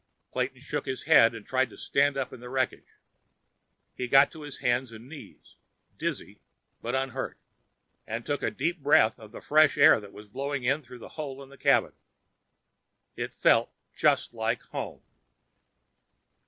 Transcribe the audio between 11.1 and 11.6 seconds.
hole in the